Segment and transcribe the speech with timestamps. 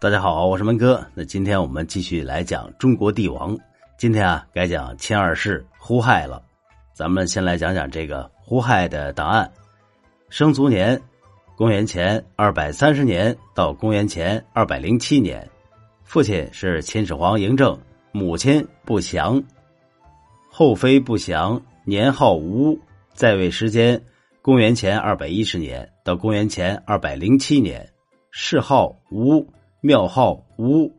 [0.00, 1.04] 大家好，我是门哥。
[1.12, 3.58] 那今天我们继续来讲中国帝王。
[3.96, 6.40] 今天啊，该讲秦二世胡亥了。
[6.92, 9.50] 咱们先来讲讲这个胡亥的档案。
[10.28, 11.00] 生卒年：
[11.56, 15.44] 公元前二百三十年到公元前二百零七年。
[16.04, 17.76] 父亲是秦始皇嬴政，
[18.12, 19.42] 母亲不详。
[20.48, 22.78] 后妃不详，年号吴，
[23.14, 24.00] 在位时间：
[24.42, 27.84] 公元前二百一十年到公元前二百零七年。
[28.30, 29.44] 谥号吴。
[29.80, 30.92] 庙号吴，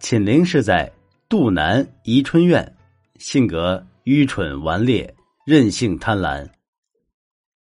[0.00, 0.90] 寝陵是在
[1.28, 2.76] 杜南宜春院，
[3.20, 5.14] 性格愚蠢顽劣，
[5.46, 6.44] 任性贪婪。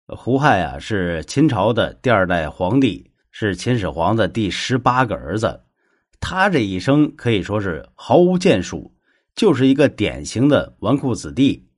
[0.06, 5.62] 胡亥啊，是秦朝的第二代皇帝，是秦始皇的第十八个儿子。
[6.20, 8.94] 他这一生可以说是毫无建树，
[9.34, 11.70] 就是一个典型的纨绔子弟，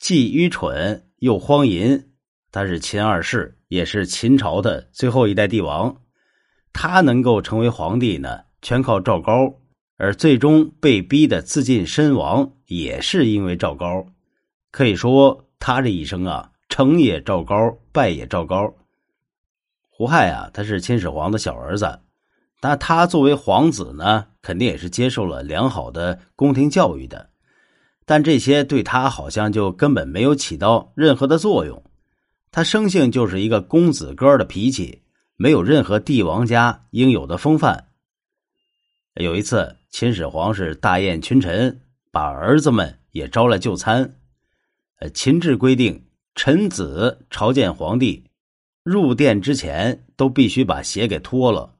[0.00, 2.10] 既愚蠢又荒淫。
[2.50, 5.96] 他是秦二世，也是秦朝的最后一代帝王。
[6.78, 9.50] 他能够成为皇帝呢，全靠赵高，
[9.96, 14.04] 而最终被逼的自尽身亡，也是因为赵高。
[14.70, 18.74] 可以说，他这一生啊，成也赵高，败也赵高。
[19.88, 21.98] 胡亥啊，他是秦始皇的小儿子，
[22.60, 27.30] 那他作为皇子呢，肯定也是接受了良好的宫廷教育的，
[28.04, 31.82] 但这些对他好像就根本没有起到任何的作用。
[32.52, 35.00] 他生性就是一个公子哥的脾气。
[35.36, 37.88] 没有任何帝王家应有的风范。
[39.14, 44.16] 有一次，秦始皇是大宴群臣，把儿子们也招来就餐。
[44.98, 48.30] 呃，秦制规定，臣子朝见皇帝，
[48.82, 51.74] 入殿之前都必须把鞋给脱了，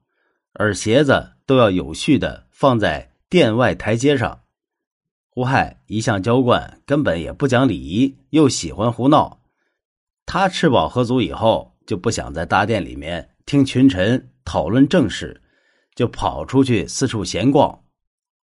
[0.52, 4.42] 而鞋子都要有序的放在殿外台阶上。
[5.30, 9.40] 胡亥一向娇惯，根本也不讲礼仪，又喜欢胡闹。
[10.26, 13.35] 他吃饱喝足以后，就不想在大殿里面。
[13.46, 15.40] 听群臣讨论政事，
[15.94, 17.84] 就跑出去四处闲逛，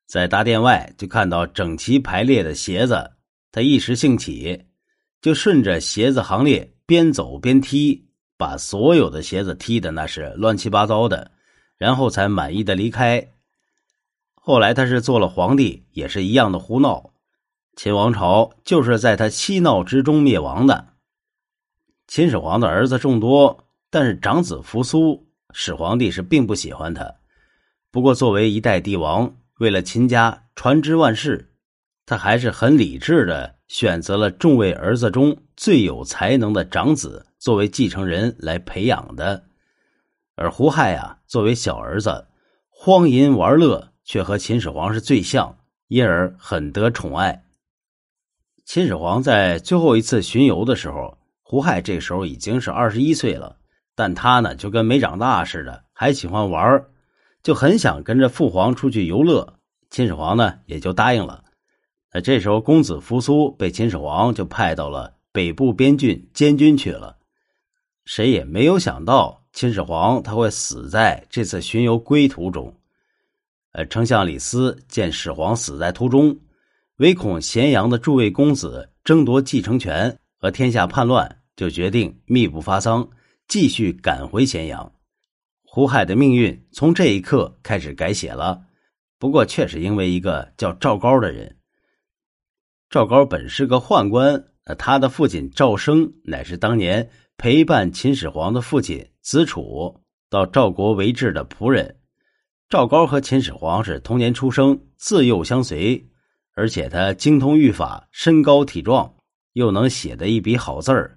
[0.08, 3.12] 在大殿外就看到整齐排列的鞋子，
[3.52, 4.66] 他一时兴起，
[5.22, 8.08] 就顺着鞋子行列边走边踢，
[8.38, 11.30] 把所有的鞋子踢的那是乱七八糟的，
[11.78, 13.36] 然后才满意的离开。
[14.34, 17.14] 后来他是做了皇帝，也是一样的胡闹，
[17.76, 20.94] 秦王朝就是在他嬉闹之中灭亡的。
[22.08, 23.66] 秦始皇的儿子众多。
[23.90, 27.16] 但是长子扶苏，始皇帝是并不喜欢他。
[27.92, 31.54] 不过作为一代帝王，为了秦家传之万世，
[32.06, 39.46] 他还是很理智的选择了众位儿子中最有才能的长子作为继承人来培养的。
[40.36, 42.28] 而胡亥啊，作为小儿子，
[42.70, 47.46] 荒淫玩乐，却和秦始皇是最像，因而很得宠爱。
[48.64, 53.57] 秦始皇在最后一次巡游的时候，胡亥这时候已经是二十一岁了。
[53.98, 56.86] 但他呢，就跟没长大似的，还喜欢玩
[57.42, 59.56] 就很想跟着父皇出去游乐。
[59.90, 61.44] 秦始皇呢，也就答应了。
[62.14, 67.18] 那这时候，公子扶苏被秦始皇就派到了北部边郡监军去了。
[68.06, 72.72] 谁也没有想到，秦始皇他会死在这次巡游归途中。
[73.72, 76.38] 呃，丞相李斯见始皇死在途中，
[76.98, 83.10] 唯恐咸阳的诸位公子争夺继承权和天下叛乱，就决定密不发丧。
[83.48, 84.92] 继续赶回咸阳，
[85.64, 88.66] 胡亥的命运从这一刻开始改写了。
[89.18, 91.58] 不过，却是因为一个叫赵高的人。
[92.90, 94.44] 赵高本是个宦官，
[94.78, 102.00] 他的父亲赵升乃是当年陪伴秦始皇的父亲子楚到赵国为质的仆人。
[102.68, 106.10] 赵高和秦始皇是同年出生，自幼相随，
[106.54, 109.16] 而且他精通御法，身高体壮，
[109.54, 111.17] 又能写的一笔好字儿。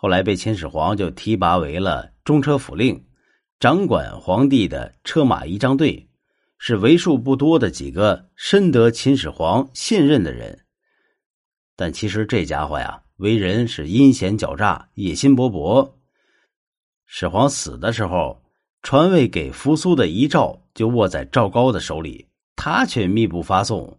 [0.00, 3.04] 后来被秦始皇就提拔为了中车府令，
[3.58, 6.08] 掌管皇帝的车马仪仗队，
[6.56, 10.66] 是为数不多的几个深得秦始皇信任的人。
[11.74, 15.94] 但其实这家伙呀，为人是阴险狡诈、野心勃勃。
[17.04, 18.40] 始皇死的时候，
[18.82, 23.98] 传位给扶苏的遗诏就握在赵高的手里，他却密不发送。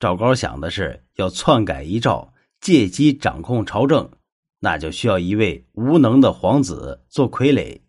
[0.00, 4.10] 赵高想的是要篡改遗诏，借机掌控朝政。
[4.60, 7.80] 那就需要一位无能的皇子做傀儡，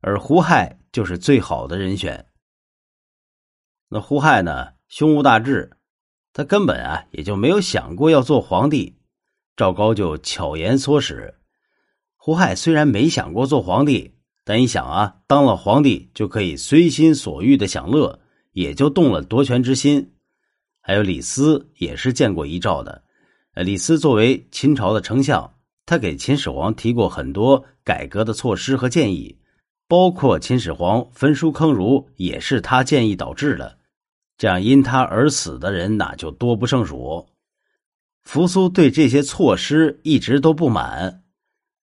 [0.00, 2.26] 而胡亥就是最好的人选。
[3.88, 5.76] 那胡亥呢，胸无大志，
[6.32, 8.98] 他根本啊也就没有想过要做皇帝。
[9.56, 11.34] 赵高就巧言唆使，
[12.16, 18.20] 胡亥虽然没想过做皇帝，但一想啊，当了皇帝就可以随心所欲的享乐，
[18.50, 20.12] 也就动了夺权之心。
[20.80, 23.04] 还有李斯也是见过遗诏的，
[23.54, 25.55] 李斯作为秦朝的丞相。
[25.86, 29.38] 他给秦始皇提过很多改革的措施和建议，
[29.86, 33.78] 包括秦始皇焚书坑儒也是他建议导致的。
[34.36, 37.26] 这样因他而死的人那就多不胜数。
[38.24, 41.22] 扶苏对这些措施一直都不满，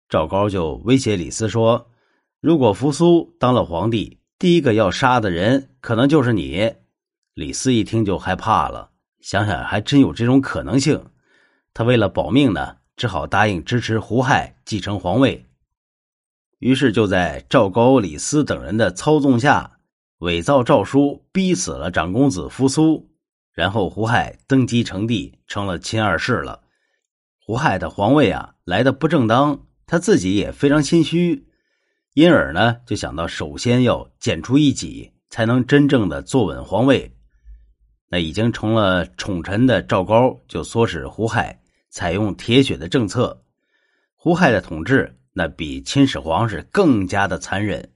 [0.08, 1.90] 赵高就威胁李斯说
[2.40, 6.72] ：“如果扶苏当了皇帝，第一个要杀的人可能就是你。”
[7.34, 11.04] 李斯一听就害怕了，想想还真有这种可能性。
[11.74, 15.46] 他为了保命呢，只好答应支持胡亥继承皇位。
[16.58, 19.78] 于是就在赵高、李斯等人的操纵下，
[20.18, 23.08] 伪造诏书，逼死了长公子扶苏。
[23.54, 26.60] 然后胡亥登基成帝，成了秦二世了。
[27.38, 31.46] 胡亥的皇位啊，来的不正当，他自己也非常心虚，
[32.12, 37.16] 因而呢，就想到首先要剪除异己，才能真正的坐稳皇位。
[38.10, 43.42] 那已经成了宠臣的赵高就唆使胡亥采用铁血的政策。
[44.14, 47.90] 胡亥的统治那比秦始皇是更加的残忍，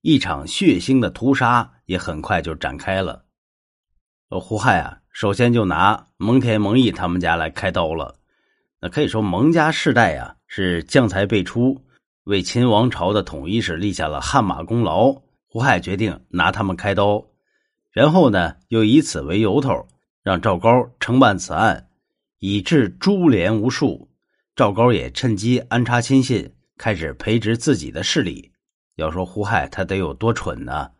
[0.00, 3.24] 一场血腥的屠杀也很快就展开了。
[4.28, 8.16] 胡亥啊，首先就拿蒙恬、蒙毅他们家来开刀了。
[8.80, 11.82] 那可以说蒙家世代啊是将才辈出，
[12.24, 15.22] 为秦王朝的统一是立下了汗马功劳。
[15.46, 17.24] 胡亥决定拿他们开刀。
[17.90, 19.88] 然后呢，又以此为由头，
[20.22, 21.87] 让赵高承办此案，
[22.38, 24.08] 以致株连无数。
[24.56, 28.50] 赵高也趁机安插亲信，开始培植自己的势力。
[28.96, 30.90] 要说胡亥，他得有多蠢呢？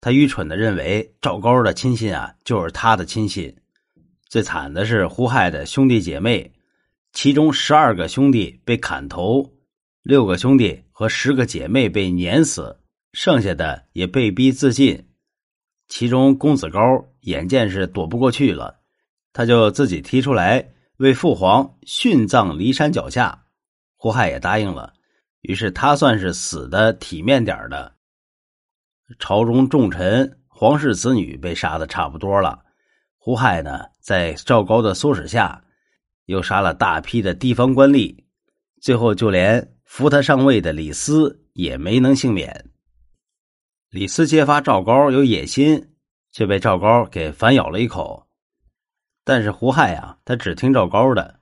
[0.00, 3.54] 他愚蠢的认为赵高的亲信啊，就是他的亲信。
[4.28, 6.52] 最惨的是胡亥的兄弟姐妹，
[7.12, 9.52] 其中十二个兄弟被砍头，
[10.02, 12.78] 六个兄弟和十个姐妹被碾死，
[13.12, 15.06] 剩下的也被逼自尽。
[15.88, 16.80] 其中，公子高
[17.20, 18.77] 眼见是躲不过去了，
[19.38, 23.44] 他就自己提出来为父皇殉葬骊山脚下。
[23.94, 24.92] 胡亥也答应了，
[25.42, 27.94] 于是他算是死的体面点的。
[29.20, 32.58] 朝中重臣、皇室子女被杀的差不多了，
[33.16, 35.62] 胡亥呢，在赵高的唆使下，
[36.24, 38.24] 又杀了大批的地方官吏，
[38.82, 42.72] 最后就连扶他上位的李斯也没能幸免。
[43.90, 45.92] 李斯揭发赵高有野心，
[46.32, 48.27] 却被赵高给反咬了一口。
[49.28, 51.38] 但是胡亥啊，他只听赵高的，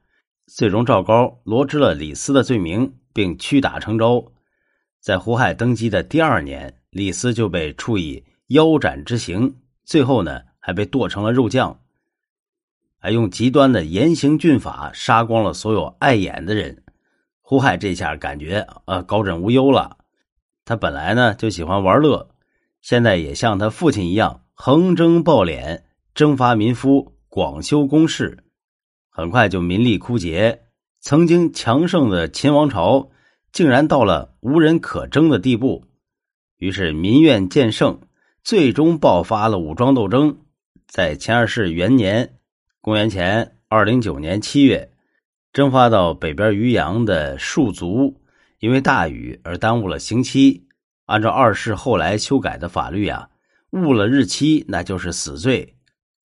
[0.49, 4.25] 最终赵高罗织了李斯的罪名，并屈打成招。
[5.00, 9.55] 在胡亥登基的第二年，李斯就被处以腰斩之刑，
[9.85, 11.79] 最后呢还被剁成了肉酱，
[12.99, 16.82] 还用极端的严刑峻法杀光了所有碍眼的人。
[17.41, 19.99] 胡亥这下感觉呃高枕无忧了，
[20.65, 22.31] 他本来呢就喜欢玩乐。
[22.82, 25.82] 现在也像他父亲一样，横征暴敛，
[26.17, 28.44] 征伐民夫，广修宫室，
[29.11, 30.62] 很快就民力枯竭。
[31.00, 33.11] 曾经强盛的秦王朝，
[33.53, 35.85] 竟然到了无人可争的地步。
[36.56, 38.00] 于是民怨渐盛，
[38.43, 40.38] 最终爆发了武装斗争。
[40.87, 42.38] 在秦二世元年
[42.81, 44.91] （公元前二零九年）七月，
[45.53, 48.19] 征发到北边渔阳的戍卒，
[48.61, 50.67] 因为大雨而耽误了刑期。
[51.05, 53.29] 按照二世后来修改的法律啊，
[53.73, 55.75] 误了日期那就是死罪。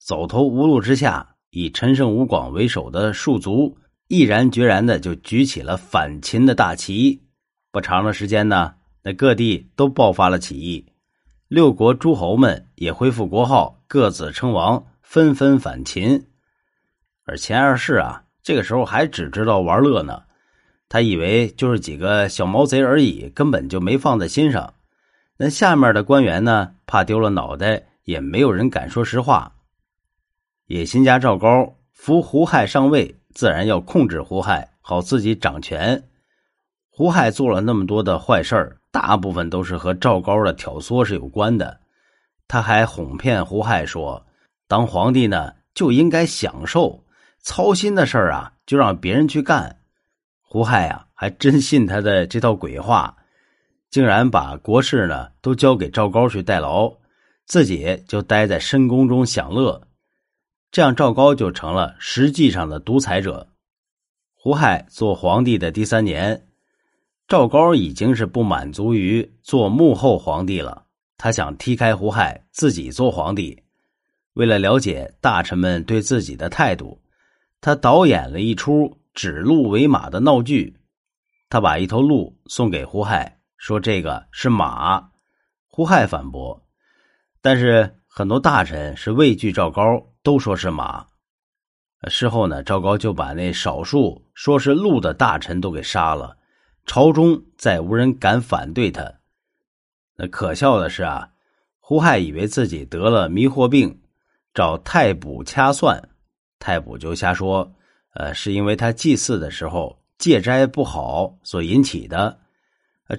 [0.03, 3.77] 走投无路之下，以陈胜吴广为首的戍卒
[4.07, 7.21] 毅然决然的就举起了反秦的大旗。
[7.71, 10.87] 不长的时间呢，那各地都爆发了起义，
[11.47, 16.25] 六国诸侯们也恢复国号，各自称王，纷纷反秦。
[17.23, 20.23] 而秦二世啊，这个时候还只知道玩乐呢。
[20.89, 24.73] 他以为就是几个小毛贼而已，根本就没放在心上。
[25.37, 29.53] 那下面的官员呢，怕丢了脑袋，也没有人敢说实话。
[30.71, 36.01] 野心家赵高扶胡亥上位，自然要控制胡亥，好自己掌权。
[36.89, 41.77] 胡亥做了那么多的坏事大部分都是和赵高的挑唆是有关的。
[42.47, 44.25] 他还哄骗胡亥说，
[44.69, 47.03] 当皇帝呢就应该享受，
[47.41, 49.75] 操心的事儿啊就让别人去干。
[50.41, 53.13] 胡亥啊，还真信他的这套鬼话，
[53.89, 56.89] 竟然把国事呢都交给赵高去代劳，
[57.45, 59.81] 自己就待在深宫中享乐，
[60.71, 63.49] 这样赵高就成了实际上的独裁者。
[64.33, 66.47] 胡亥做皇帝的第三年，
[67.27, 70.85] 赵高已经是不满足于做幕后皇帝了，
[71.17, 73.61] 他想踢开胡亥，自己做皇帝。
[74.33, 77.01] 为了了解大臣们对自己的态度，
[77.59, 78.97] 他导演了一出。
[79.13, 80.79] 指鹿为马的闹剧，
[81.49, 85.09] 他把一头鹿送给胡亥，说这个是马。
[85.67, 86.65] 胡亥反驳，
[87.41, 91.05] 但是很多大臣是畏惧赵高，都说是马。
[92.09, 96.37] 事后呢，赵高就把那少数说是鹿的大臣都给杀了，
[96.85, 99.13] 朝中再无人敢反对他。
[100.15, 101.29] 那可笑的是啊，
[101.79, 104.01] 胡亥以为自己得了迷惑病，
[104.53, 106.09] 找太卜掐算，
[106.57, 107.71] 太卜就瞎说，
[108.13, 112.39] 呃，是因为他祭祀的时候戒斋不好所引起的。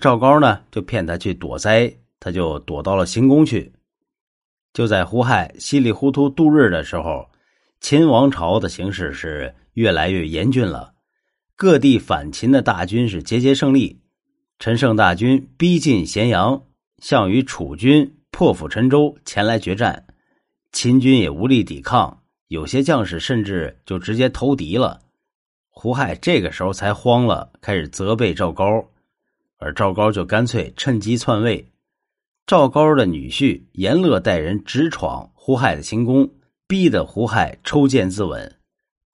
[0.00, 3.72] 赵高呢就骗他去躲灾，他就躲到了行宫去。
[4.72, 7.28] 就在胡亥稀里糊涂度日的时候，
[7.80, 10.94] 秦王朝的形势是越来越严峻了，
[11.56, 14.00] 各地反秦的大军是节节胜利。
[14.58, 16.62] 陈胜大军逼近咸阳，
[16.98, 20.06] 项羽楚军破釜沉舟前来决战，
[20.70, 25.00] 秦军也无力抵抗，有些将士甚至就直接投敌了。
[25.68, 28.64] 胡亥这个时候才慌了，开始责备赵高，
[29.58, 31.71] 而赵高就干脆趁机篡位。
[32.46, 36.28] 赵高的女婿严乐带人直闯胡亥的行宫，
[36.66, 38.50] 逼得胡亥抽剑自刎。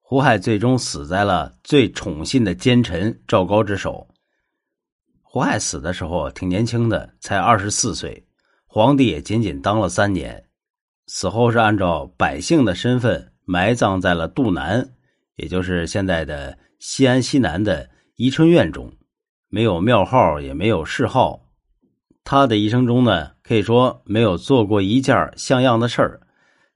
[0.00, 4.08] 胡亥最终死在了最宠信的奸臣赵高之手。
[5.20, 8.26] 胡亥死的时候挺年轻的，才二十四岁，
[8.66, 10.46] 皇帝也仅仅当了三年。
[11.06, 14.94] 死后是按照百姓的身份埋葬在了杜南，
[15.36, 18.90] 也就是现在的西安西南的宜春院中，
[19.48, 21.47] 没有庙号，也没有谥号。
[22.30, 26.20] 他的一生中呢，可以说没有做过一件像样的事儿，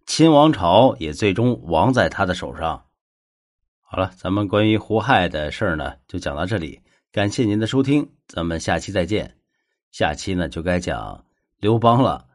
[0.06, 2.86] 秦王朝也最终亡在他的手上。
[3.82, 6.80] 好了，咱们关于胡亥的事儿呢，就讲到这里。
[7.12, 9.36] 感谢您的收听，咱们下期再见。
[9.90, 11.22] 下期呢就该讲
[11.58, 12.28] 刘邦了。